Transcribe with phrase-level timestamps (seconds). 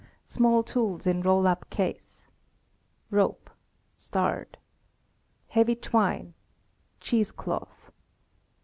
[0.25, 2.27] Small tools in roll up case.
[3.11, 3.51] "'^ *Rope.
[5.49, 6.33] Heavy twine.
[6.99, 7.91] Cheese cloth.